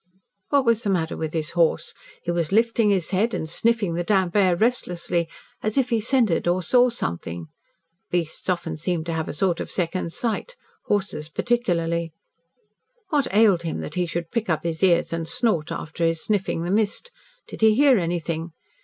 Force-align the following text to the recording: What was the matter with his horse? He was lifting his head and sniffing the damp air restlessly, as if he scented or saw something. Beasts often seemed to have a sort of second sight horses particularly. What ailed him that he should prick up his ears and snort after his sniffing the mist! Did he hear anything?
What 0.49 0.65
was 0.65 0.81
the 0.81 0.89
matter 0.89 1.15
with 1.15 1.31
his 1.33 1.51
horse? 1.51 1.93
He 2.23 2.31
was 2.31 2.51
lifting 2.51 2.89
his 2.89 3.11
head 3.11 3.35
and 3.35 3.47
sniffing 3.47 3.93
the 3.93 4.03
damp 4.03 4.35
air 4.35 4.55
restlessly, 4.55 5.29
as 5.61 5.77
if 5.77 5.91
he 5.91 5.99
scented 6.01 6.47
or 6.47 6.63
saw 6.63 6.89
something. 6.89 7.49
Beasts 8.09 8.49
often 8.49 8.77
seemed 8.77 9.05
to 9.05 9.13
have 9.13 9.29
a 9.29 9.31
sort 9.33 9.59
of 9.59 9.69
second 9.69 10.11
sight 10.11 10.55
horses 10.85 11.29
particularly. 11.29 12.13
What 13.09 13.27
ailed 13.31 13.61
him 13.61 13.81
that 13.81 13.93
he 13.93 14.07
should 14.07 14.31
prick 14.31 14.49
up 14.49 14.63
his 14.63 14.81
ears 14.81 15.13
and 15.13 15.27
snort 15.27 15.71
after 15.71 16.03
his 16.03 16.19
sniffing 16.23 16.63
the 16.63 16.71
mist! 16.71 17.11
Did 17.47 17.61
he 17.61 17.75
hear 17.75 17.99
anything? 17.99 18.53